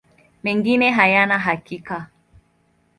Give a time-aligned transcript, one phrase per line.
[0.43, 2.09] Mengine hayana hakika.